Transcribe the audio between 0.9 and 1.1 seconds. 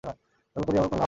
নাই।